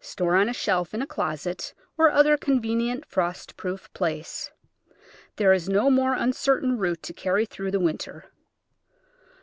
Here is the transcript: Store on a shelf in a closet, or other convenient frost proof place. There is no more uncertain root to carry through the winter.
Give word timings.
Store 0.00 0.36
on 0.36 0.50
a 0.50 0.52
shelf 0.52 0.92
in 0.92 1.00
a 1.00 1.06
closet, 1.06 1.72
or 1.96 2.10
other 2.10 2.36
convenient 2.36 3.06
frost 3.06 3.56
proof 3.56 3.90
place. 3.94 4.50
There 5.36 5.54
is 5.54 5.66
no 5.66 5.88
more 5.90 6.12
uncertain 6.12 6.76
root 6.76 7.02
to 7.04 7.14
carry 7.14 7.46
through 7.46 7.70
the 7.70 7.80
winter. 7.80 8.30